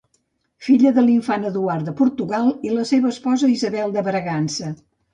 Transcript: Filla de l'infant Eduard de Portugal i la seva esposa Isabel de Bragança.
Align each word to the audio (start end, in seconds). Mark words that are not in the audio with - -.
Filla 0.67 0.93
de 0.95 1.03
l'infant 1.07 1.45
Eduard 1.51 1.87
de 1.91 1.95
Portugal 2.01 2.51
i 2.71 2.75
la 2.81 2.89
seva 2.95 3.15
esposa 3.15 3.55
Isabel 3.61 3.99
de 4.01 4.09
Bragança. 4.13 4.77